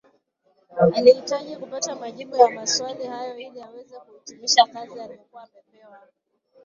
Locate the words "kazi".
4.65-4.99